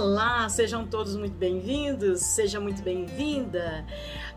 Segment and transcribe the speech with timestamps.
[0.00, 3.84] Olá, sejam todos muito bem-vindos, seja muito bem-vinda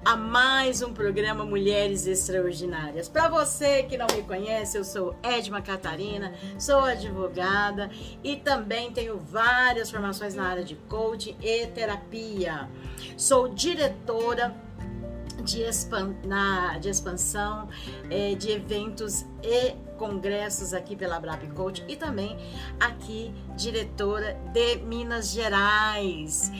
[0.03, 3.07] a mais um programa Mulheres Extraordinárias.
[3.07, 7.91] Para você que não me conhece, eu sou Edma Catarina, sou advogada
[8.23, 12.67] e também tenho várias formações na área de coaching e terapia.
[13.15, 14.55] Sou diretora
[15.41, 17.67] de, expan na, de expansão
[18.09, 22.37] é, de eventos e congressos aqui pela Brap Coach e também
[22.79, 26.51] aqui diretora de Minas Gerais.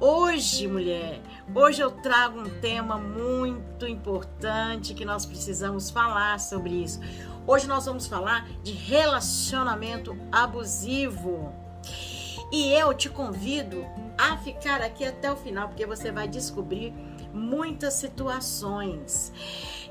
[0.00, 1.22] Hoje, mulher,
[1.54, 7.00] hoje eu trago um tema muito importante que nós precisamos falar sobre isso.
[7.46, 11.52] Hoje nós vamos falar de relacionamento abusivo.
[12.52, 13.84] E eu te convido
[14.18, 16.92] a ficar aqui até o final, porque você vai descobrir
[17.34, 19.32] muitas situações.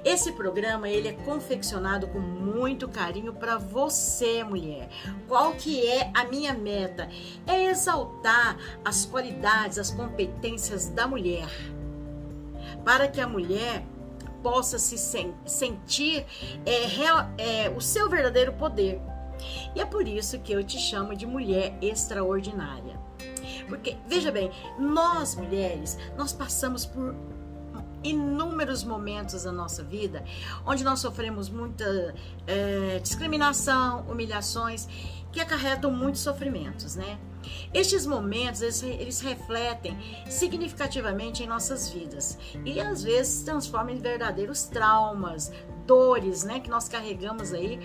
[0.04, 4.90] Esse programa ele é confeccionado com muito carinho para você, mulher.
[5.28, 7.08] Qual que é a minha meta?
[7.48, 11.48] É exaltar as qualidades, as competências da mulher,
[12.84, 13.86] para que a mulher
[14.42, 16.26] possa se sen sentir
[16.66, 19.02] é, real, é, o seu verdadeiro poder.
[19.74, 23.00] E é por isso que eu te chamo de mulher extraordinária.
[23.68, 27.16] Porque, veja bem, nós mulheres, nós passamos por
[28.04, 30.24] inúmeros momentos da nossa vida
[30.66, 32.14] onde nós sofremos muita
[32.46, 34.88] é, discriminação, humilhações
[35.32, 37.18] que acarretam muitos sofrimentos, né?
[37.74, 39.98] Estes momentos eles, eles, refletem
[40.30, 45.52] significativamente em nossas vidas e às vezes transformam em verdadeiros traumas,
[45.86, 47.80] dores, né, que nós carregamos aí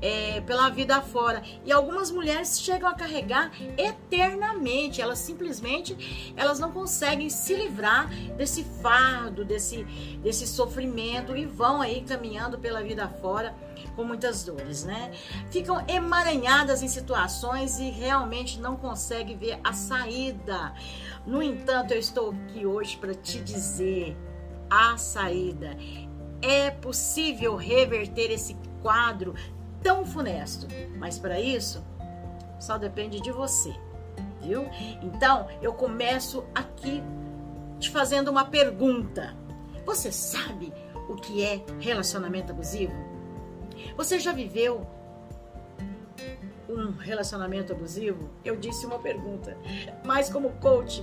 [0.00, 1.42] é, pela vida fora.
[1.64, 5.00] E algumas mulheres chegam a carregar eternamente.
[5.00, 9.84] Elas simplesmente elas não conseguem se livrar desse fardo, desse
[10.22, 13.54] desse sofrimento e vão aí caminhando pela vida fora
[13.94, 15.12] com muitas dores, né?
[15.50, 20.74] Ficam emaranhadas em situações e realmente não conseguem ver a saída.
[21.26, 24.16] No entanto, eu estou aqui hoje para te dizer
[24.68, 25.76] a saída
[26.44, 29.34] é possível reverter esse quadro
[29.82, 30.66] tão funesto,
[30.98, 31.82] mas para isso
[32.60, 33.74] só depende de você,
[34.42, 34.66] viu?
[35.02, 37.02] Então eu começo aqui
[37.78, 39.34] te fazendo uma pergunta.
[39.86, 40.72] Você sabe
[41.08, 42.92] o que é relacionamento abusivo?
[43.96, 44.86] Você já viveu
[46.68, 48.30] um relacionamento abusivo?
[48.44, 49.56] Eu disse uma pergunta,
[50.04, 51.02] mas como coach,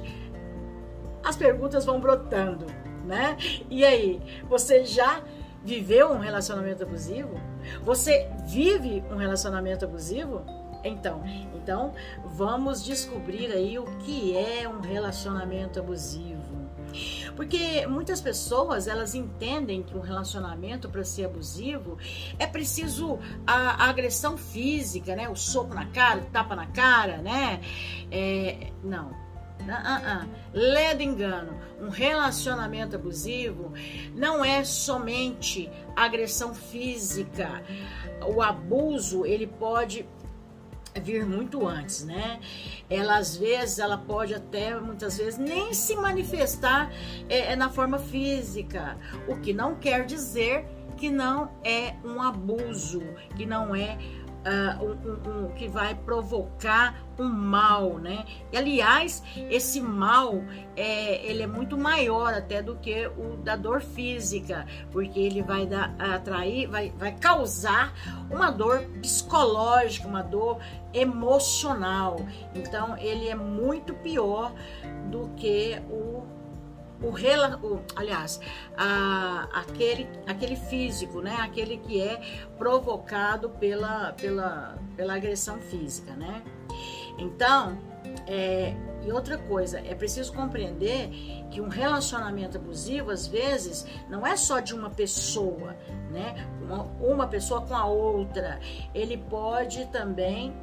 [1.24, 2.66] as perguntas vão brotando
[3.06, 3.38] né?
[3.70, 5.22] E aí, você já
[5.64, 7.40] viveu um relacionamento abusivo?
[7.84, 10.42] Você vive um relacionamento abusivo?
[10.84, 11.22] Então,
[11.54, 11.94] então
[12.26, 16.42] vamos descobrir aí o que é um relacionamento abusivo.
[17.36, 21.98] Porque muitas pessoas elas entendem que um relacionamento para ser abusivo
[22.38, 25.30] é preciso a, a, agressão física, né?
[25.30, 27.62] O soco na cara, o tapa na cara, né?
[28.12, 29.12] É, não,
[29.68, 31.60] Uh, uh, Lê do engano.
[31.80, 33.74] Um relacionamento abusivo
[34.16, 37.64] não é somente agressão física.
[38.36, 40.06] O abuso, ele pode
[41.00, 42.40] vir muito antes, né?
[42.90, 46.92] Ela às vezes, ela pode até muitas vezes nem se manifestar
[47.30, 50.66] é, é na forma física, o que não quer dizer
[50.98, 53.02] que não é um abuso,
[53.36, 53.98] que não é
[54.46, 58.26] uh, um, um, que vai provocar um mal, né?
[58.52, 60.44] E, aliás, esse mal
[60.76, 65.66] é, ele é muito maior até do que o da dor física, porque ele vai
[65.66, 67.94] dar, atrair, vai, vai causar
[68.30, 70.60] uma dor psicológica, uma dor
[70.94, 72.18] emocional.
[72.56, 74.52] Então, ele é muito pior
[75.10, 76.24] do que o
[77.02, 78.40] o, o aliás,
[78.78, 81.38] a, aquele, aquele físico, né?
[81.42, 82.22] Aquele que é
[82.58, 86.44] provocado pela, pela, pela agressão física, né?
[87.18, 87.78] Então,
[88.28, 88.74] é,
[89.04, 91.10] e outra coisa, é preciso compreender
[91.50, 95.76] que um relacionamento abusivo, às vezes, não é só de uma pessoa,
[96.12, 96.48] né?
[96.62, 98.60] Uma, uma pessoa com a outra.
[98.94, 100.54] Ele pode também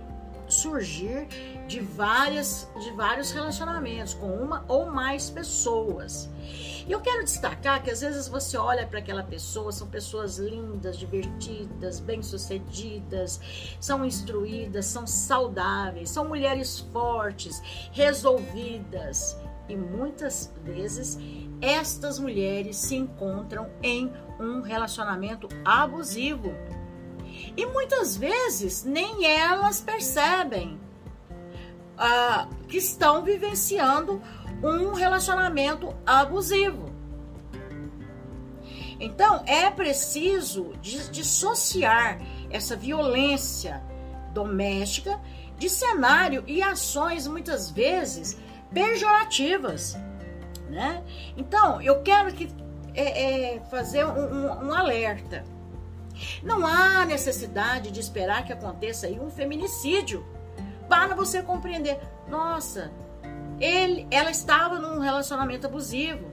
[0.48, 1.26] surgir
[1.66, 6.28] de várias de vários relacionamentos com uma ou mais pessoas.
[6.86, 10.96] E eu quero destacar que às vezes você olha para aquela pessoa, são pessoas lindas,
[10.96, 13.38] divertidas, bem-sucedidas,
[13.78, 17.62] são instruídas, são saudáveis, são mulheres fortes,
[17.92, 19.36] resolvidas.
[19.68, 21.18] E muitas vezes
[21.60, 24.10] estas mulheres se encontram em
[24.40, 26.54] um relacionamento abusivo
[27.58, 30.78] e muitas vezes nem elas percebem
[31.96, 34.22] uh, que estão vivenciando
[34.62, 36.94] um relacionamento abusivo.
[39.00, 43.82] Então é preciso dissociar essa violência
[44.32, 45.20] doméstica
[45.58, 48.38] de cenário e ações muitas vezes
[48.72, 49.96] pejorativas,
[50.70, 51.02] né?
[51.36, 52.48] Então, eu quero que
[52.94, 55.57] é, é, fazer um, um, um alerta.
[56.42, 60.26] Não há necessidade de esperar que aconteça aí um feminicídio
[60.88, 62.00] para você compreender.
[62.28, 62.90] Nossa,
[63.60, 66.32] ele, ela estava num relacionamento abusivo.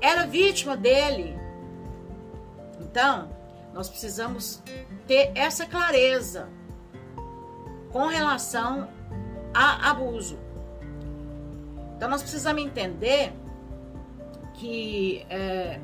[0.00, 1.36] Era vítima dele.
[2.80, 3.30] Então,
[3.72, 4.62] nós precisamos
[5.06, 6.48] ter essa clareza
[7.92, 8.88] com relação
[9.52, 10.38] a abuso.
[11.96, 13.32] Então, nós precisamos entender
[14.54, 15.80] que é,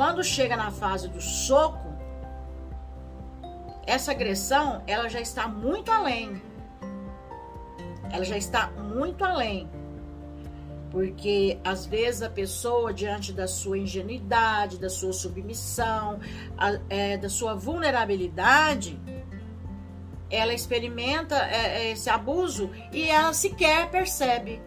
[0.00, 1.92] quando chega na fase do soco,
[3.86, 6.40] essa agressão ela já está muito além.
[8.10, 9.68] Ela já está muito além.
[10.90, 16.18] Porque às vezes a pessoa, diante da sua ingenuidade, da sua submissão,
[16.56, 18.98] a, é, da sua vulnerabilidade,
[20.30, 24.62] ela experimenta é, é, esse abuso e ela sequer percebe.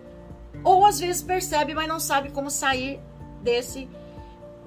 [0.63, 2.99] Ou às vezes percebe, mas não sabe como sair
[3.41, 3.89] desse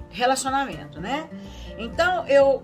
[0.09, 1.29] relacionamento, né?
[1.77, 2.63] Então eu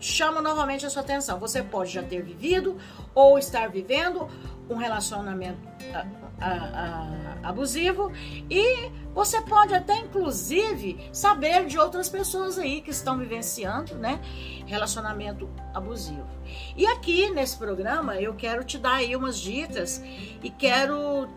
[0.00, 1.38] chamo novamente a sua atenção.
[1.38, 2.76] Você pode já ter vivido
[3.14, 4.28] ou estar vivendo
[4.70, 5.58] um relacionamento
[5.94, 6.06] a,
[6.40, 8.12] a, a, abusivo
[8.50, 14.20] e você pode até inclusive saber de outras pessoas aí que estão vivenciando, né,
[14.66, 16.28] relacionamento abusivo.
[16.76, 20.02] E aqui nesse programa eu quero te dar aí umas dicas
[20.42, 21.28] e quero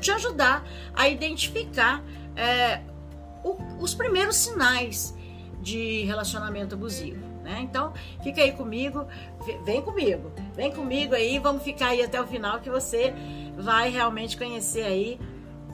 [0.00, 0.64] te ajudar
[0.94, 2.02] a identificar
[2.36, 2.80] é,
[3.44, 5.14] o, os primeiros sinais
[5.60, 7.24] de relacionamento abusivo.
[7.44, 7.60] Né?
[7.60, 7.92] Então,
[8.22, 9.06] fica aí comigo,
[9.64, 13.14] vem comigo, vem comigo aí, vamos ficar aí até o final que você
[13.56, 15.20] vai realmente conhecer aí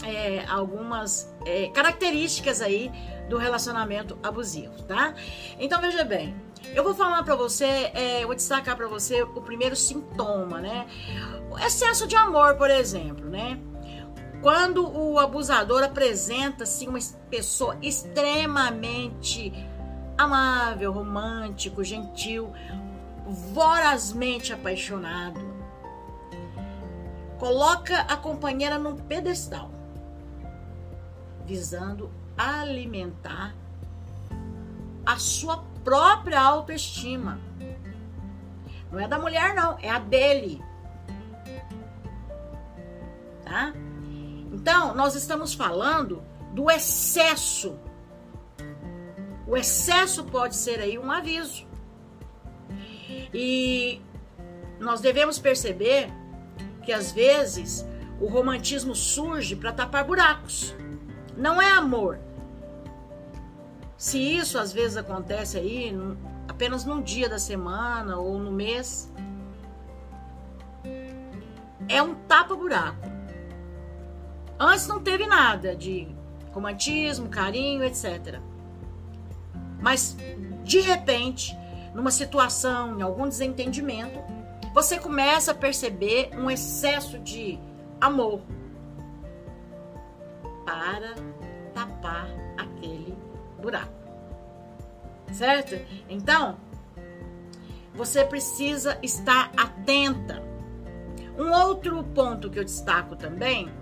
[0.04, 2.90] é, algumas é, características aí
[3.28, 5.14] do relacionamento abusivo, tá?
[5.58, 6.34] Então veja bem,
[6.74, 10.86] eu vou falar para você, é, vou destacar para você o primeiro sintoma, né?
[11.50, 13.58] O excesso de amor, por exemplo, né?
[14.42, 16.98] Quando o abusador apresenta-se uma
[17.28, 19.52] pessoa extremamente
[20.16, 22.50] amável, romântico, gentil,
[23.26, 25.40] vorazmente apaixonado,
[27.38, 29.70] coloca a companheira num pedestal,
[31.44, 33.54] visando alimentar
[35.04, 37.38] a sua própria autoestima.
[38.90, 40.62] Não é da mulher, não, é a dele.
[43.44, 43.72] Tá?
[44.50, 47.78] Então, nós estamos falando do excesso.
[49.46, 51.66] O excesso pode ser aí um aviso.
[53.32, 54.00] E
[54.78, 56.12] nós devemos perceber
[56.82, 57.86] que às vezes
[58.20, 60.74] o romantismo surge para tapar buracos.
[61.36, 62.18] Não é amor.
[63.96, 65.94] Se isso às vezes acontece aí
[66.48, 69.12] apenas num dia da semana ou no mês,
[71.88, 73.19] é um tapa-buraco.
[74.62, 76.06] Antes não teve nada de
[76.52, 78.38] romantismo, carinho, etc.
[79.80, 80.14] Mas
[80.62, 81.56] de repente,
[81.94, 84.20] numa situação, em algum desentendimento,
[84.74, 87.58] você começa a perceber um excesso de
[87.98, 88.42] amor
[90.66, 91.14] para
[91.72, 92.28] tapar
[92.58, 93.16] aquele
[93.62, 93.98] buraco.
[95.32, 95.74] Certo?
[96.06, 96.58] Então,
[97.94, 100.42] você precisa estar atenta.
[101.38, 103.79] Um outro ponto que eu destaco também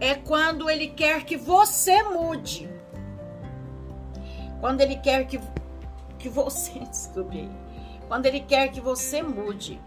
[0.00, 2.68] é quando ele quer que você mude.
[4.60, 5.40] Quando ele quer que,
[6.18, 6.78] que você.
[6.90, 7.48] Desculpe.
[8.08, 9.80] Quando ele quer que você mude.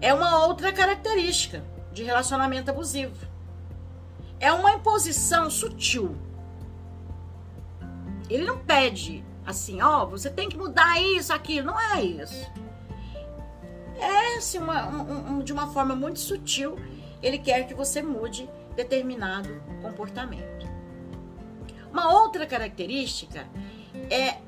[0.00, 1.62] É uma outra característica
[1.92, 3.26] de relacionamento abusivo.
[4.40, 6.16] É uma imposição sutil.
[8.28, 11.66] Ele não pede assim, ó, oh, você tem que mudar isso, aquilo.
[11.66, 12.50] Não é isso
[14.04, 16.76] é assim, uma, um, um, de uma forma muito sutil,
[17.22, 20.66] ele quer que você mude determinado comportamento.
[21.90, 23.46] Uma outra característica
[24.10, 24.38] é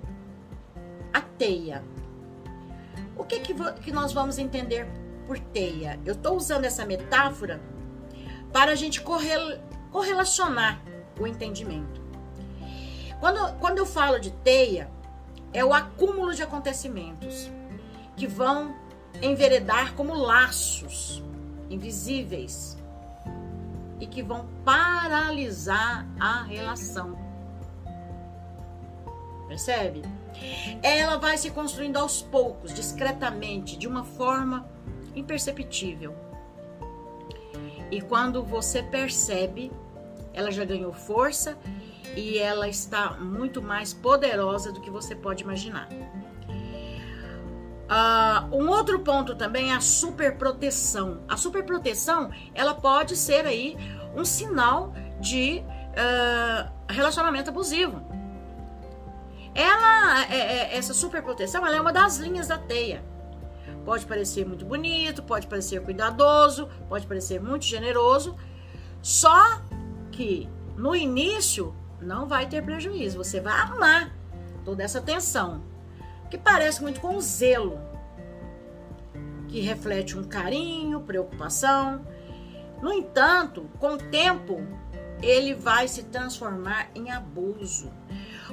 [1.12, 1.84] a teia.
[3.16, 4.88] O que, que, que nós vamos entender
[5.26, 6.00] por teia?
[6.04, 7.60] Eu estou usando essa metáfora
[8.52, 10.82] para a gente correl, correlacionar
[11.20, 12.02] o entendimento.
[13.20, 14.90] Quando, quando eu falo de teia,
[15.52, 17.50] é o acúmulo de acontecimentos
[18.16, 18.74] que vão
[19.22, 21.22] enveredar como laços
[21.70, 22.76] invisíveis
[24.00, 27.16] e que vão paralisar a relação.
[29.48, 30.02] Percebe?
[30.82, 34.68] Ela vai se construindo aos poucos, discretamente, de uma forma
[35.14, 36.14] imperceptível.
[37.90, 39.70] E quando você percebe,
[40.32, 41.56] ela já ganhou força
[42.16, 45.88] e ela está muito mais poderosa do que você pode imaginar.
[47.84, 51.22] Uh, um outro ponto também é a superproteção.
[51.28, 53.76] A superproteção, ela pode ser aí
[54.16, 58.02] um sinal de uh, relacionamento abusivo.
[59.54, 63.04] Ela, é, é, essa superproteção, ela é uma das linhas da teia.
[63.84, 68.34] Pode parecer muito bonito, pode parecer cuidadoso, pode parecer muito generoso,
[69.02, 69.60] só
[70.10, 73.18] que no início não vai ter prejuízo.
[73.18, 74.12] Você vai amar
[74.64, 75.62] toda essa tensão,
[76.34, 77.78] que parece muito com zelo,
[79.46, 82.04] que reflete um carinho, preocupação.
[82.82, 84.60] No entanto, com o tempo,
[85.22, 87.88] ele vai se transformar em abuso,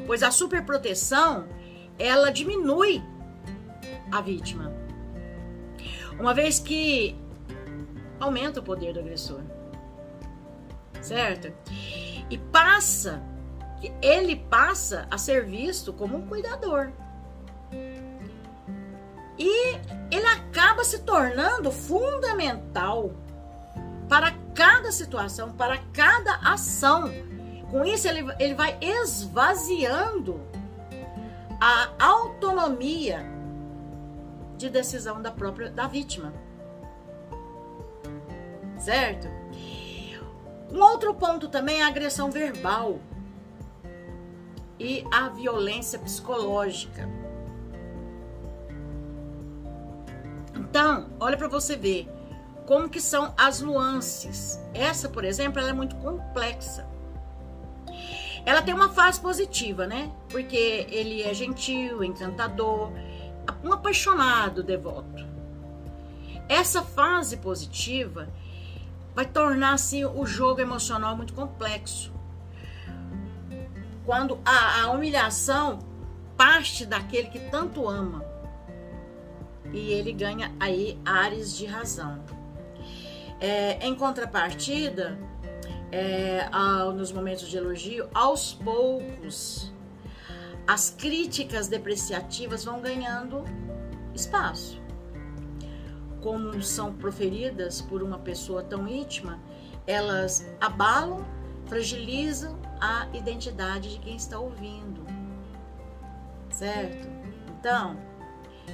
[0.05, 1.47] pois a superproteção
[1.97, 3.01] ela diminui
[4.11, 4.71] a vítima,
[6.19, 7.19] uma vez que
[8.19, 9.41] aumenta o poder do agressor,
[11.01, 11.51] certo?
[12.29, 13.23] E passa,
[14.03, 16.91] ele passa a ser visto como um cuidador.
[19.41, 19.81] E
[20.11, 23.11] ele acaba se tornando fundamental
[24.07, 27.11] para cada situação, para cada ação.
[27.71, 30.39] Com isso, ele, ele vai esvaziando
[31.59, 33.25] a autonomia
[34.57, 36.31] de decisão da própria da vítima.
[38.77, 39.27] Certo?
[40.71, 42.99] Um outro ponto também é a agressão verbal
[44.79, 47.20] e a violência psicológica.
[50.71, 52.09] Então, olha para você ver
[52.65, 54.57] como que são as nuances.
[54.73, 56.87] Essa, por exemplo, é muito complexa.
[58.45, 60.09] Ela tem uma fase positiva, né?
[60.29, 62.89] Porque ele é gentil, encantador,
[63.61, 65.27] um apaixonado devoto.
[66.47, 68.29] Essa fase positiva
[69.13, 72.13] vai tornar-se o jogo emocional muito complexo.
[74.05, 75.79] Quando a, a humilhação
[76.37, 78.30] parte daquele que tanto ama
[79.73, 82.23] e ele ganha aí ares de razão.
[83.39, 85.17] É, em contrapartida,
[85.91, 89.71] é, ao, nos momentos de elogio, aos poucos,
[90.67, 93.43] as críticas depreciativas vão ganhando
[94.13, 94.81] espaço
[96.21, 99.39] como são proferidas por uma pessoa tão íntima,
[99.85, 101.25] elas abalam,
[101.65, 105.05] fragilizam a identidade de quem está ouvindo.
[106.49, 107.07] Certo?
[107.59, 107.97] Então,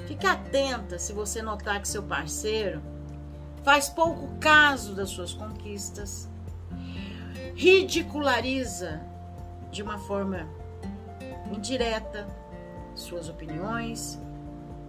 [0.05, 2.81] fique atenta se você notar que seu parceiro
[3.63, 6.29] faz pouco caso das suas conquistas,
[7.55, 9.01] ridiculariza
[9.71, 10.47] de uma forma
[11.51, 12.27] indireta
[12.95, 14.19] suas opiniões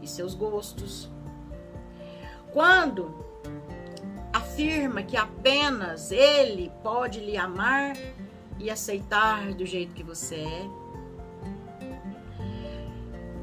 [0.03, 1.11] e seus gostos
[2.53, 3.25] quando
[4.33, 7.97] afirma que apenas ele pode lhe amar
[8.59, 10.78] e aceitar do jeito que você é.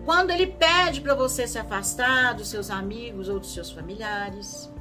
[0.05, 4.71] Quando ele pede para você se afastar dos seus amigos ou dos seus familiares.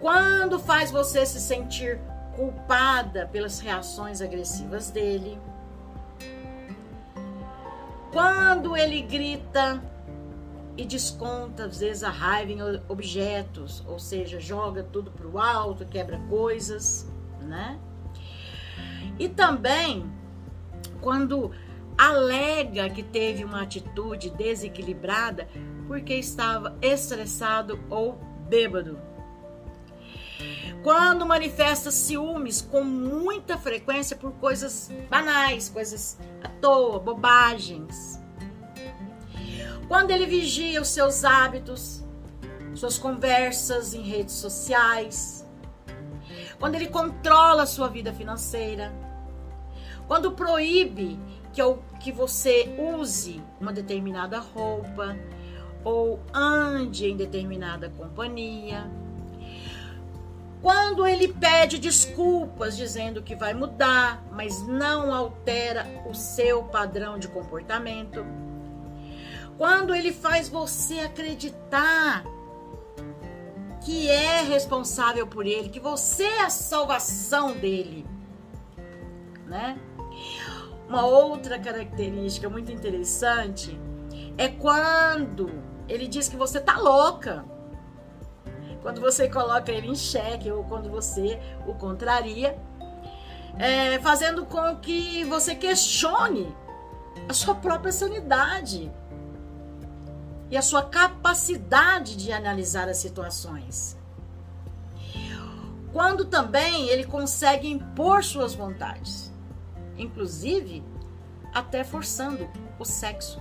[0.00, 2.00] Quando faz você se sentir
[2.36, 5.36] culpada pelas reações agressivas dele.
[8.12, 9.82] Quando ele grita
[10.76, 15.84] e desconta às vezes a raiva em objetos, ou seja, joga tudo para o alto,
[15.84, 17.76] quebra coisas, né?
[19.18, 20.08] E também
[21.00, 21.50] quando
[21.98, 25.48] alega que teve uma atitude desequilibrada
[25.88, 28.14] porque estava estressado ou
[28.48, 29.00] bêbado.
[30.82, 38.20] Quando manifesta ciúmes com muita frequência por coisas banais, coisas à toa, bobagens.
[39.88, 42.04] Quando ele vigia os seus hábitos,
[42.74, 45.44] suas conversas em redes sociais,
[46.60, 48.92] quando ele controla a sua vida financeira,
[50.06, 51.18] quando proíbe
[51.58, 55.18] que, eu, que você use uma determinada roupa
[55.82, 58.88] ou ande em determinada companhia,
[60.62, 67.26] quando ele pede desculpas dizendo que vai mudar, mas não altera o seu padrão de
[67.26, 68.24] comportamento
[69.56, 72.22] quando ele faz você acreditar
[73.84, 78.06] que é responsável por ele, que você é a salvação dele,
[79.44, 79.76] né?
[80.88, 83.78] Uma outra característica muito interessante
[84.38, 85.50] é quando
[85.86, 87.44] ele diz que você tá louca.
[88.80, 92.58] Quando você coloca ele em xeque ou quando você o contraria,
[93.58, 96.54] é, fazendo com que você questione
[97.28, 98.90] a sua própria sanidade
[100.50, 103.98] e a sua capacidade de analisar as situações.
[105.92, 109.27] Quando também ele consegue impor suas vontades,
[109.98, 110.82] inclusive
[111.52, 113.40] até forçando o sexo.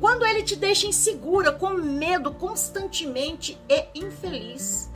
[0.00, 4.90] Quando ele te deixa insegura, com medo constantemente e infeliz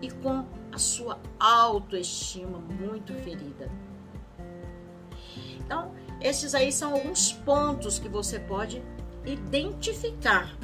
[0.00, 3.70] e com a sua autoestima muito ferida.
[5.58, 8.82] Então, esses aí são alguns pontos que você pode
[9.24, 10.56] identificar,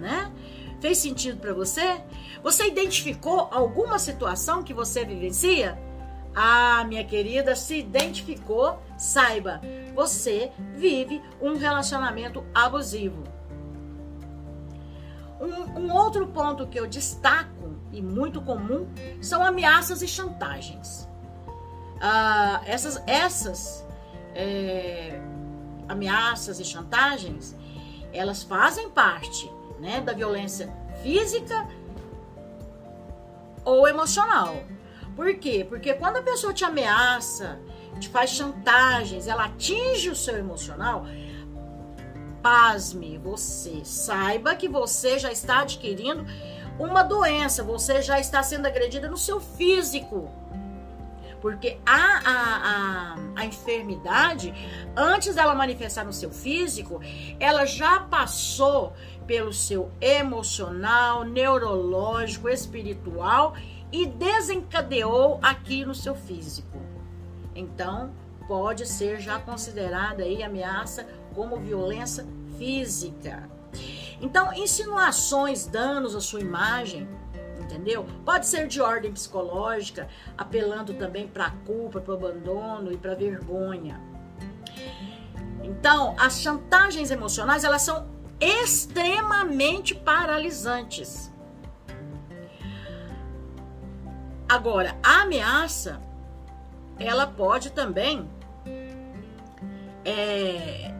[0.00, 0.32] né?
[0.80, 2.02] Fez sentido para você?
[2.42, 5.78] Você identificou alguma situação que você vivencia?
[6.34, 9.60] Ah, minha querida, se identificou, saiba,
[9.94, 13.22] você vive um relacionamento abusivo.
[15.40, 18.88] Um, um, outro ponto que eu destaco e muito comum
[19.20, 21.08] são ameaças e chantagens.
[22.00, 23.86] Ah, essas essas
[24.34, 25.20] é,
[25.88, 27.54] ameaças e chantagens,
[28.12, 30.72] elas fazem parte né, da violência
[31.02, 31.66] física
[33.64, 34.54] ou emocional.
[35.14, 35.66] Por quê?
[35.68, 37.60] Porque quando a pessoa te ameaça,
[38.00, 41.04] te faz chantagens, ela atinge o seu emocional,
[42.42, 46.26] pasme você, saiba que você já está adquirindo
[46.78, 50.30] uma doença, você já está sendo agredida no seu físico.
[51.40, 54.54] Porque a, a, a, a, enfermidade,
[54.96, 57.00] antes dela manifestar no seu físico,
[57.40, 58.92] ela já passou
[59.26, 63.54] pelo seu emocional, neurológico, espiritual
[63.92, 66.78] e desencadeou aqui no seu físico.
[67.54, 68.12] Então,
[68.48, 72.26] pode ser já considerada aí ameaça como violência
[72.58, 73.48] física.
[74.20, 77.08] Então, insinuações, danos à sua imagem,
[77.60, 78.06] entendeu?
[78.24, 83.14] Pode ser de ordem psicológica, apelando também para a culpa, para o abandono e para
[83.14, 84.00] vergonha.
[85.62, 88.06] Então, as chantagens emocionais, elas são
[88.40, 91.31] extremamente paralisantes.
[94.52, 95.98] Agora, a ameaça,
[96.98, 98.28] ela pode também
[100.04, 100.92] é,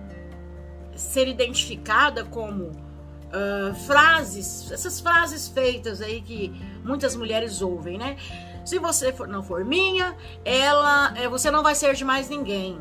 [0.96, 6.48] ser identificada como uh, frases, essas frases feitas aí que
[6.82, 8.16] muitas mulheres ouvem, né?
[8.64, 12.80] Se você for, não for minha, ela, é, você não vai ser de mais ninguém.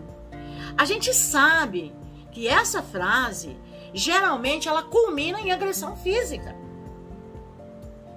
[0.78, 1.94] A gente sabe
[2.32, 3.58] que essa frase
[3.94, 6.56] geralmente ela culmina em agressão física.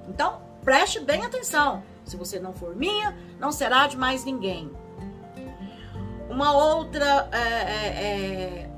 [0.08, 1.82] Então, preste bem atenção.
[2.04, 4.70] Se você não for minha, não será de mais ninguém.
[6.28, 7.86] Uma outra é, é,
[8.66, 8.70] é,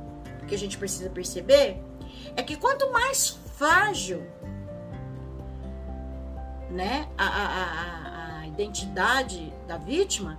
[0.47, 1.83] que a gente precisa perceber
[2.37, 4.27] é que quanto mais frágil
[6.71, 10.39] né, a, a, a identidade da vítima,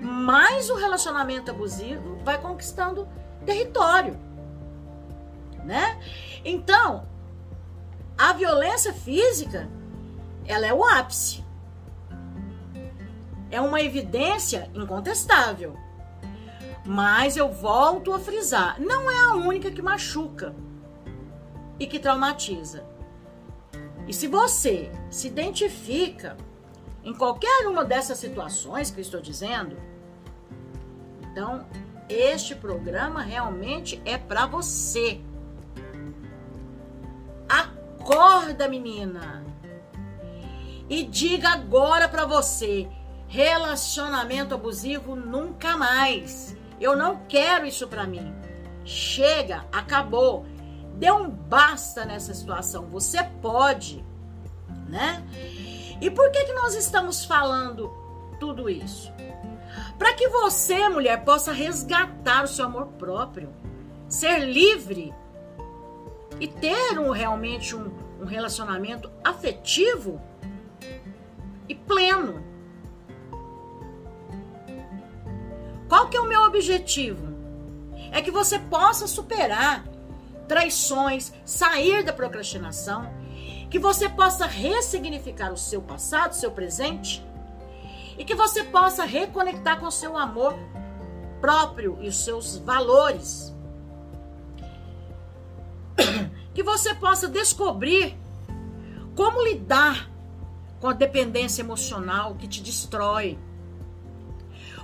[0.00, 3.08] mais o relacionamento abusivo vai conquistando
[3.44, 4.16] território
[5.64, 5.98] né?
[6.44, 7.06] Então,
[8.16, 9.68] a violência física,
[10.46, 11.41] ela é o ápice.
[13.52, 15.76] É uma evidência incontestável.
[16.84, 20.52] Mas eu volto a frisar, não é a única que machuca
[21.78, 22.84] e que traumatiza.
[24.08, 26.36] E se você se identifica
[27.04, 29.76] em qualquer uma dessas situações que eu estou dizendo,
[31.20, 31.66] então
[32.08, 35.20] este programa realmente é para você.
[37.48, 39.44] Acorda, menina.
[40.88, 42.88] E diga agora para você:
[43.32, 46.54] relacionamento abusivo nunca mais.
[46.78, 48.30] Eu não quero isso para mim.
[48.84, 50.44] Chega, acabou.
[50.96, 52.88] Deu um basta nessa situação.
[52.88, 54.04] Você pode,
[54.86, 55.24] né?
[55.98, 57.90] E por que que nós estamos falando
[58.38, 59.10] tudo isso?
[59.98, 63.48] Para que você, mulher, possa resgatar o seu amor próprio,
[64.10, 65.14] ser livre
[66.38, 67.90] e ter um, realmente um,
[68.20, 70.20] um relacionamento afetivo
[71.66, 72.51] e pleno.
[75.92, 77.36] Qual que é o meu objetivo?
[78.10, 79.84] É que você possa superar
[80.48, 83.12] traições, sair da procrastinação,
[83.68, 87.22] que você possa ressignificar o seu passado, seu presente,
[88.16, 90.54] e que você possa reconectar com o seu amor
[91.42, 93.54] próprio e os seus valores
[96.54, 98.16] que você possa descobrir
[99.14, 100.10] como lidar
[100.80, 103.38] com a dependência emocional que te destrói.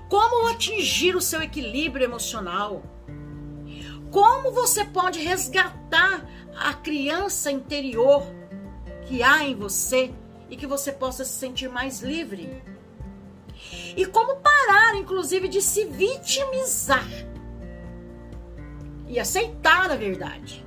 [0.08, 2.82] Como atingir o seu equilíbrio emocional.
[4.10, 8.22] Como você pode resgatar a criança interior
[9.06, 10.12] que há em você
[10.48, 12.62] e que você possa se sentir mais livre.
[13.96, 17.06] E como parar, inclusive, de se vitimizar
[19.06, 20.64] e aceitar a verdade.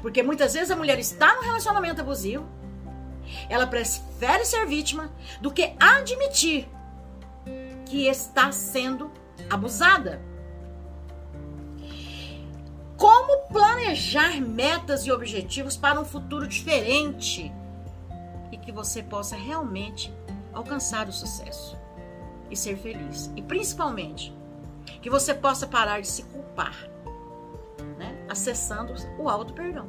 [0.00, 2.46] Porque muitas vezes a mulher está no relacionamento abusivo,
[3.48, 6.68] ela prefere ser vítima do que admitir
[7.86, 9.10] que está sendo
[9.48, 10.20] abusada.
[12.96, 17.52] Como planejar metas e objetivos para um futuro diferente
[18.50, 20.12] e que você possa realmente
[20.52, 21.76] alcançar o sucesso
[22.50, 23.30] e ser feliz.
[23.36, 24.34] E principalmente,
[25.02, 26.88] que você possa parar de se culpar,
[27.98, 28.26] né?
[28.28, 29.88] acessando o auto perdão.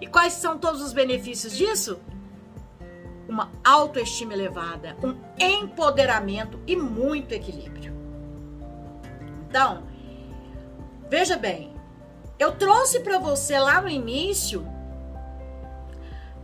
[0.00, 2.00] E quais são todos os benefícios disso?
[3.28, 7.94] Uma autoestima elevada, um empoderamento e muito equilíbrio.
[9.48, 9.84] Então,
[11.10, 11.72] veja bem,
[12.38, 14.66] eu trouxe para você lá no início,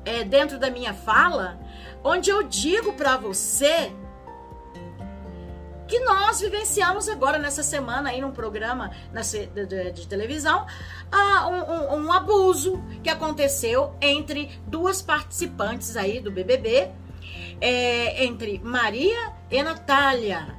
[0.05, 1.59] é, dentro da minha fala,
[2.03, 3.91] onde eu digo para você
[5.95, 8.91] que nós vivenciamos agora nessa semana aí num programa
[9.93, 10.67] de, televisão
[11.49, 16.91] um, um, abuso que aconteceu entre duas participantes aí do BBB,
[17.61, 20.57] é, entre Maria e Natália,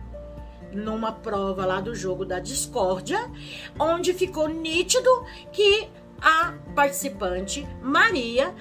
[0.71, 3.29] numa prova lá do jogo da discórdia,
[3.77, 5.09] onde ficou nítido
[5.51, 5.89] que
[6.21, 8.55] a participante Maria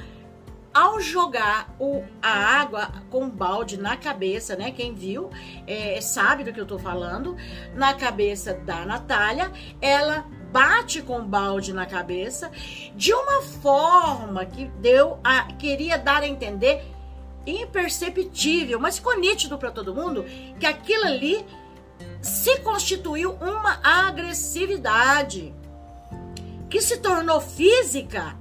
[0.75, 4.73] ao jogar o, a água com balde na cabeça, né?
[4.73, 5.31] Quem viu
[5.69, 7.37] é, sabe do que eu tô falando.
[7.75, 12.51] Na cabeça da Natália, ela bate com o balde na cabeça
[12.97, 16.85] de uma forma que deu a queria dar a entender
[17.47, 20.25] imperceptível, mas ficou nítido para todo mundo
[20.59, 21.45] que aquilo ali
[22.21, 25.55] se constituiu uma agressividade
[26.71, 28.37] que se tornou física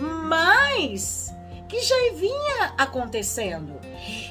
[0.00, 1.30] mas
[1.68, 3.78] que já vinha acontecendo.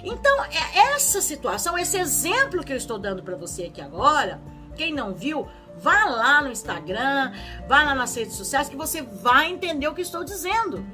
[0.04, 4.42] Então, é essa situação, esse exemplo que eu estou dando para você aqui agora,
[4.76, 7.32] quem não viu, vá lá no Instagram,
[7.68, 10.86] vá lá nas redes sociais que você vai entender o que estou dizendo.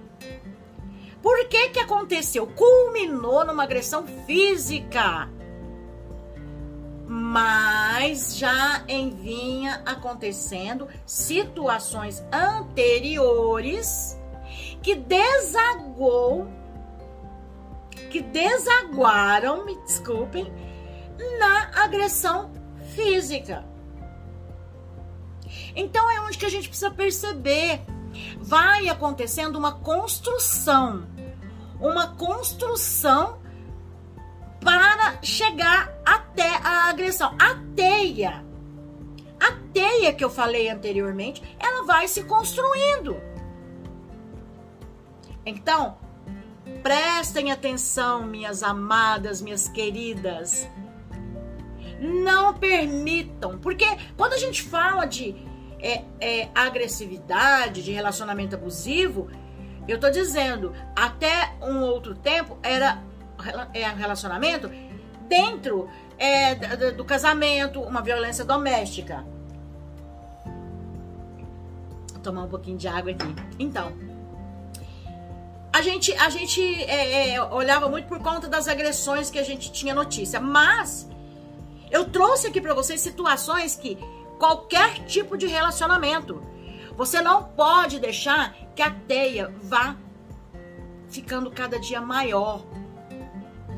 [1.21, 2.45] Por que que aconteceu?
[2.45, 5.27] Culminou numa agressão física.
[7.07, 14.15] Mas já em vinha acontecendo situações anteriores
[14.85, 16.47] que desagou,
[18.11, 20.53] que desaguaram, me desculpem,
[21.39, 22.51] na agressão
[22.93, 23.65] física.
[25.75, 27.81] Então é onde que a gente precisa perceber.
[28.37, 31.07] Vai acontecendo uma construção,
[31.81, 33.39] uma construção
[34.61, 37.35] para chegar até a agressão.
[37.41, 38.45] A teia,
[39.39, 43.19] a teia que eu falei anteriormente, ela vai se construindo.
[45.45, 45.97] Então,
[46.81, 50.67] prestem atenção, minhas amadas, minhas queridas.
[51.99, 53.85] Não permitam, porque
[54.17, 55.35] quando a gente fala de
[55.79, 59.29] é, é, agressividade, de relacionamento abusivo,
[59.87, 63.03] eu tô dizendo, até um outro tempo era
[63.73, 64.69] é, relacionamento
[65.27, 69.25] dentro é, do, do casamento, uma violência doméstica.
[72.11, 73.35] Vou tomar um pouquinho de água aqui.
[73.59, 73.93] Então,
[75.75, 79.73] a gente, a gente é, é, olhava muito por conta das agressões que a gente
[79.73, 80.39] tinha notícia.
[80.39, 81.05] Mas
[81.91, 83.97] eu trouxe aqui para vocês situações que
[84.39, 86.41] qualquer tipo de relacionamento,
[86.95, 89.97] você não pode deixar que a teia vá
[91.09, 92.63] ficando cada dia maior.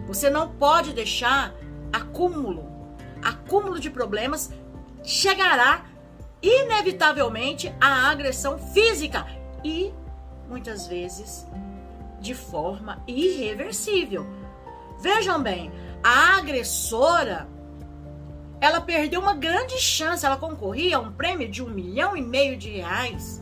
[0.06, 1.52] Você não pode deixar
[1.92, 2.64] acúmulo,
[3.24, 4.52] acúmulo de problemas
[5.04, 5.84] chegará
[6.44, 9.26] inevitavelmente à agressão física
[9.64, 9.92] e
[10.48, 11.48] muitas vezes
[12.28, 14.28] de forma irreversível.
[15.00, 15.72] Vejam bem,
[16.04, 17.48] a agressora
[18.60, 22.58] ela perdeu uma grande chance, ela concorria a um prêmio de um milhão e meio
[22.58, 23.42] de reais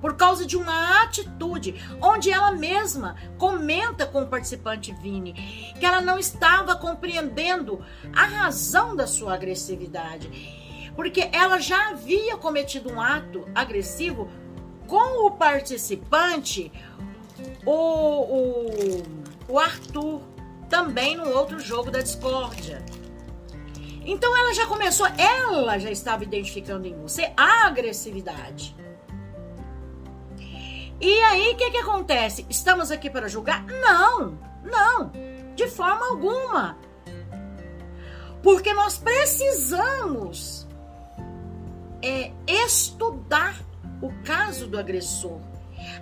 [0.00, 5.32] por causa de uma atitude onde ela mesma comenta com o participante Vini
[5.80, 7.82] que ela não estava compreendendo
[8.12, 14.30] a razão da sua agressividade, porque ela já havia cometido um ato agressivo
[14.86, 16.70] com o participante
[17.66, 19.02] o, o,
[19.48, 20.20] o Arthur
[20.68, 22.84] também no outro jogo da discórdia.
[24.04, 28.76] Então ela já começou, ela já estava identificando em você a agressividade.
[31.00, 32.46] E aí o que, que acontece?
[32.48, 33.64] Estamos aqui para julgar?
[33.66, 35.10] Não, não,
[35.54, 36.78] de forma alguma.
[38.42, 40.66] Porque nós precisamos
[42.02, 43.58] é, estudar
[44.02, 45.40] o caso do agressor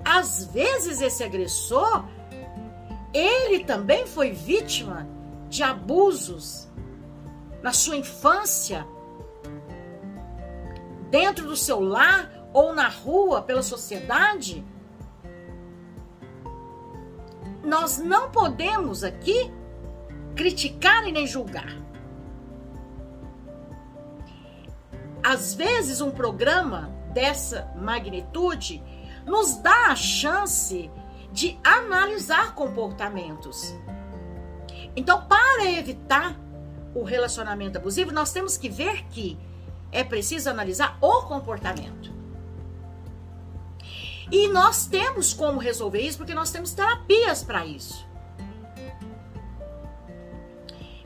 [0.05, 2.05] às vezes esse agressor,
[3.13, 5.09] ele também foi vítima
[5.49, 6.69] de abusos
[7.63, 8.87] na sua infância,
[11.11, 14.65] dentro do seu lar ou na rua, pela sociedade.
[17.63, 19.53] Nós não podemos aqui
[20.35, 21.77] criticar e nem julgar.
[25.23, 28.83] Às vezes, um programa dessa magnitude
[29.27, 30.91] nos dá a chance
[31.33, 33.75] de analisar comportamentos.
[34.95, 36.39] Então, para evitar
[36.95, 39.39] o relacionamento abusivo, nós temos que ver que
[39.91, 42.13] é preciso analisar o comportamento.
[44.31, 48.07] E nós temos como resolver isso porque nós temos terapias para isso.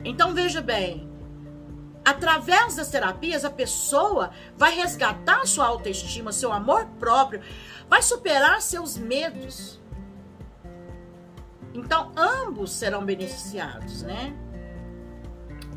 [0.03, 1.09] Então veja bem,
[2.07, 7.41] através das terapias a pessoa vai resgatar sua autoestima, seu amor próprio,
[7.89, 9.77] vai superar seus medos.
[11.73, 14.33] Então ambos serão beneficiados, né?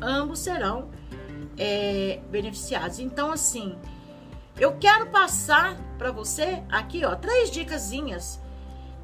[0.01, 0.89] Ambos serão
[1.57, 2.99] é, beneficiados.
[2.99, 3.77] Então assim,
[4.57, 8.41] eu quero passar para você aqui, ó, três dicasinhas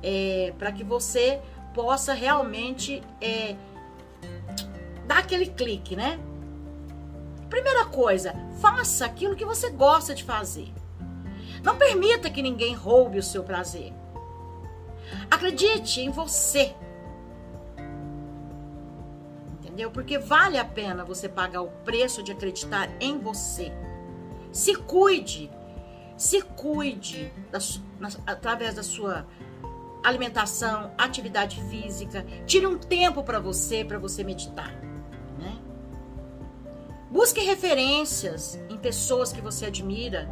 [0.01, 1.41] é, para que você
[1.73, 3.57] possa realmente é,
[5.05, 6.17] dar aquele clique, né?
[7.49, 10.73] Primeira coisa, faça aquilo que você gosta de fazer.
[11.63, 13.93] Não permita que ninguém roube o seu prazer.
[15.29, 16.75] Acredite em você.
[19.59, 19.91] Entendeu?
[19.91, 23.71] Porque vale a pena você pagar o preço de acreditar em você.
[24.51, 25.49] Se cuide.
[26.17, 27.59] Se cuide da,
[27.99, 29.25] na, através da sua
[30.03, 32.25] alimentação, atividade física.
[32.45, 34.86] Tire um tempo para você, para você meditar.
[37.17, 40.29] Busque referências em pessoas que você admira.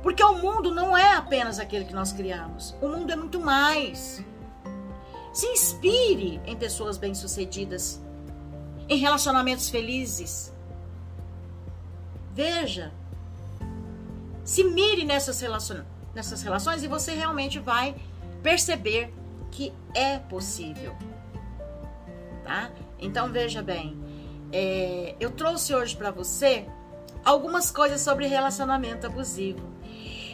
[0.00, 2.72] Porque o mundo não é apenas aquele que nós criamos.
[2.80, 4.24] O mundo é muito mais.
[5.32, 8.00] Se inspire em pessoas bem-sucedidas,
[8.88, 10.54] em relacionamentos felizes.
[12.32, 12.92] Veja
[14.44, 15.82] se mire nessas, relacion...
[16.14, 17.96] nessas relações e você realmente vai
[18.40, 19.12] perceber
[19.50, 20.94] que é possível.
[22.44, 22.70] Tá?
[23.00, 23.98] Então veja bem,
[24.52, 26.66] é, eu trouxe hoje para você
[27.24, 29.60] algumas coisas sobre relacionamento abusivo.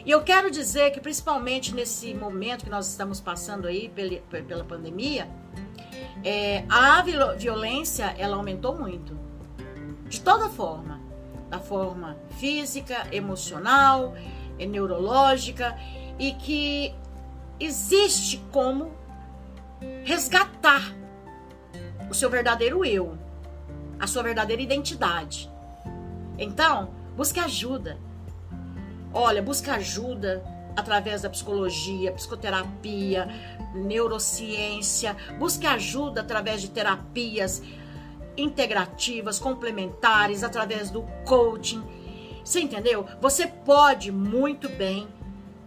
[0.05, 4.63] E eu quero dizer que, principalmente nesse momento que nós estamos passando aí pela, pela
[4.63, 5.27] pandemia,
[6.23, 7.03] é, a
[7.37, 9.17] violência ela aumentou muito.
[10.07, 11.01] De toda forma
[11.49, 14.13] da forma física, emocional,
[14.57, 15.77] neurológica
[16.19, 16.93] e que
[17.59, 18.91] existe como
[20.03, 20.93] resgatar
[22.09, 23.17] o seu verdadeiro eu,
[23.99, 25.51] a sua verdadeira identidade.
[26.37, 27.97] Então, busque ajuda.
[29.13, 30.43] Olha, busque ajuda
[30.75, 33.27] através da psicologia, psicoterapia,
[33.73, 35.15] neurociência.
[35.39, 37.61] Busque ajuda através de terapias
[38.37, 41.83] integrativas, complementares, através do coaching.
[42.43, 43.07] Você entendeu?
[43.21, 45.07] Você pode muito bem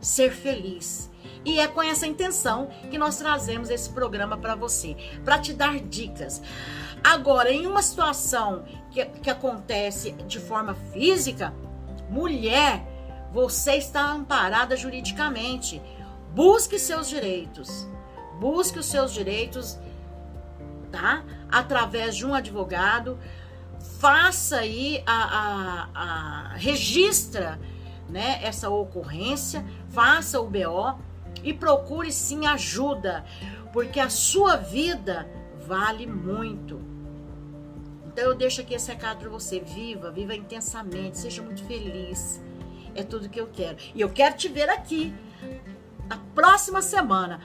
[0.00, 1.10] ser feliz.
[1.44, 5.78] E é com essa intenção que nós trazemos esse programa para você, para te dar
[5.80, 6.42] dicas.
[7.02, 11.52] Agora, em uma situação que, que acontece de forma física,
[12.08, 12.84] mulher,
[13.32, 15.80] você está amparada juridicamente.
[16.34, 17.86] Busque seus direitos.
[18.40, 19.78] Busque os seus direitos,
[20.92, 21.24] tá?
[21.50, 23.18] através de um advogado,
[23.98, 27.58] faça aí a, a, a registra
[28.08, 30.98] né, essa ocorrência, faça o BO
[31.42, 33.24] e procure sim ajuda,
[33.72, 35.28] porque a sua vida
[35.68, 36.80] vale muito.
[38.06, 42.42] Então eu deixo aqui esse recado para você: viva, viva intensamente, seja muito feliz.
[42.94, 43.76] É tudo que eu quero.
[43.94, 45.14] E eu quero te ver aqui
[46.08, 47.40] na próxima semana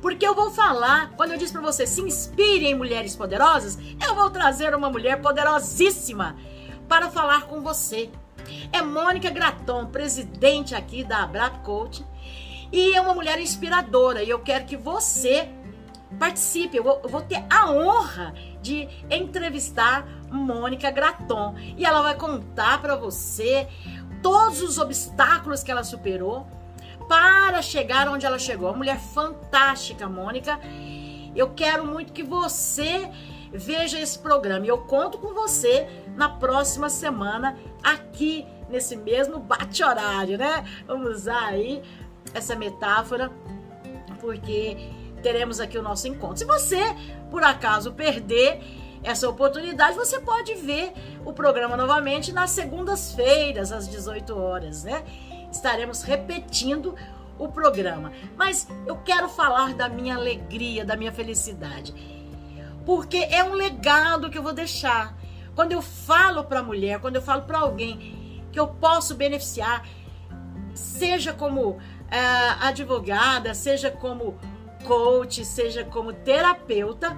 [0.00, 4.14] porque eu vou falar, quando eu disse para você, se inspire em mulheres poderosas, eu
[4.14, 6.36] vou trazer uma mulher poderosíssima
[6.88, 8.10] para falar com você.
[8.72, 12.04] É Mônica Graton, presidente aqui da Abrap Coach,
[12.70, 14.22] e é uma mulher inspiradora.
[14.22, 15.48] E eu quero que você
[16.18, 16.76] participe.
[16.76, 22.80] Eu vou, eu vou ter a honra de entrevistar Mônica Graton e ela vai contar
[22.80, 23.68] para você
[24.22, 26.46] todos os obstáculos que ela superou
[27.08, 28.68] para chegar onde ela chegou.
[28.68, 30.58] Uma mulher fantástica, Mônica.
[31.34, 33.10] Eu quero muito que você
[33.52, 34.66] veja esse programa.
[34.66, 40.64] E eu conto com você na próxima semana, aqui nesse mesmo bate-horário, né?
[40.86, 41.82] Vamos usar aí
[42.34, 43.30] essa metáfora,
[44.20, 44.76] porque
[45.22, 46.38] teremos aqui o nosso encontro.
[46.38, 46.80] Se você,
[47.30, 48.60] por acaso, perder
[49.02, 50.92] essa oportunidade, você pode ver
[51.24, 55.04] o programa novamente nas segundas-feiras, às 18 horas, né?
[55.56, 56.94] estaremos repetindo
[57.38, 58.12] o programa.
[58.36, 61.94] Mas eu quero falar da minha alegria, da minha felicidade.
[62.84, 65.16] Porque é um legado que eu vou deixar.
[65.54, 69.86] Quando eu falo para mulher, quando eu falo para alguém que eu posso beneficiar,
[70.74, 71.80] seja como uh,
[72.60, 74.38] advogada, seja como
[74.86, 77.16] coach, seja como terapeuta,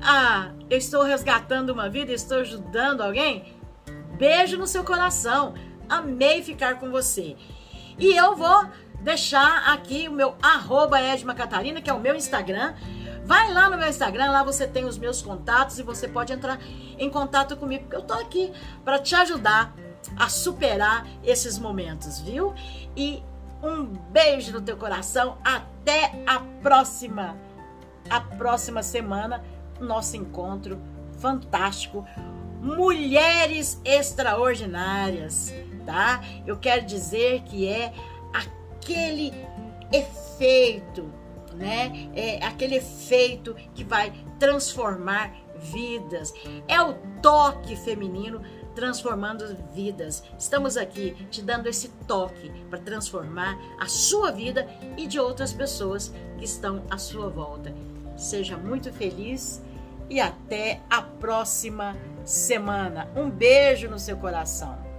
[0.00, 3.54] ah, eu estou resgatando uma vida, estou ajudando alguém.
[4.16, 5.54] Beijo no seu coração
[5.90, 7.36] amei ficar com você.
[7.98, 8.64] E eu vou
[9.00, 12.74] deixar aqui o meu arroba Edma Catarina, que é o meu Instagram.
[13.24, 16.58] Vai lá no meu Instagram, lá você tem os meus contatos e você pode entrar
[16.98, 18.52] em contato comigo, porque eu tô aqui
[18.84, 19.74] para te ajudar
[20.16, 22.54] a superar esses momentos, viu?
[22.96, 23.22] E
[23.62, 25.38] um beijo no teu coração.
[25.44, 27.36] Até a próxima.
[28.08, 29.44] A próxima semana,
[29.78, 30.80] nosso encontro
[31.18, 32.04] fantástico.
[32.60, 35.54] Mulheres extraordinárias,
[35.86, 36.22] tá?
[36.46, 37.92] Eu quero dizer que é
[38.32, 39.32] aquele
[39.92, 41.10] efeito,
[41.54, 42.10] né?
[42.14, 46.34] É aquele efeito que vai transformar vidas.
[46.66, 48.42] É o toque feminino
[48.74, 50.22] transformando vidas.
[50.38, 56.12] Estamos aqui te dando esse toque para transformar a sua vida e de outras pessoas
[56.38, 57.74] que estão à sua volta.
[58.16, 59.62] Seja muito feliz
[60.08, 63.08] e até a próxima semana.
[63.16, 64.89] Um beijo no seu coração.